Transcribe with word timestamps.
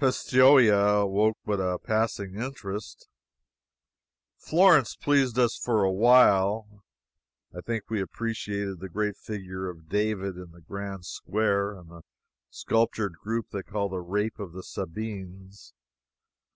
Pistoia 0.00 1.02
awoke 1.04 1.36
but 1.44 1.60
a 1.60 1.78
passing 1.78 2.34
interest. 2.34 3.08
Florence 4.36 4.96
pleased 4.96 5.38
us 5.38 5.56
for 5.56 5.84
a 5.84 5.92
while. 5.92 6.82
I 7.56 7.60
think 7.60 7.84
we 7.88 8.00
appreciated 8.00 8.80
the 8.80 8.88
great 8.88 9.16
figure 9.16 9.68
of 9.70 9.88
David 9.88 10.34
in 10.34 10.50
the 10.50 10.60
grand 10.60 11.04
square, 11.06 11.78
and 11.78 11.88
the 11.88 12.02
sculptured 12.50 13.12
group 13.22 13.50
they 13.52 13.62
call 13.62 13.88
the 13.88 14.00
Rape 14.00 14.40
of 14.40 14.50
the 14.54 14.64
Sabines. 14.64 15.72